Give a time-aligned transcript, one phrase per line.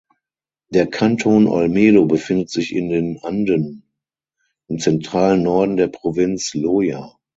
[0.69, 3.83] Der Kanton Olmedo befindet sich in den Anden
[4.67, 7.19] im zentralen Norden der Provinz Loja.